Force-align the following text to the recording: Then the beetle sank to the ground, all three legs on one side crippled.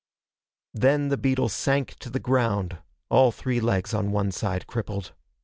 Then 0.73 1.09
the 1.09 1.15
beetle 1.17 1.47
sank 1.47 1.93
to 1.99 2.09
the 2.09 2.19
ground, 2.19 2.79
all 3.09 3.31
three 3.31 3.59
legs 3.59 3.93
on 3.93 4.11
one 4.11 4.31
side 4.31 4.65
crippled. 4.65 5.13